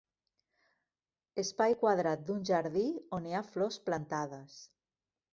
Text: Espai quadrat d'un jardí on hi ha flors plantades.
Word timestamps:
Espai 1.41 1.75
quadrat 1.83 2.23
d'un 2.29 2.39
jardí 2.51 2.85
on 3.19 3.27
hi 3.27 3.35
ha 3.35 3.43
flors 3.49 3.77
plantades. 3.91 4.57